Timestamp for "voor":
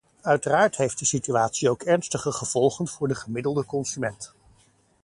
2.87-3.07